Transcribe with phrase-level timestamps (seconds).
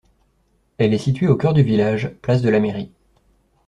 [0.79, 2.91] Elle est située au cœur du village, place de la Mairie.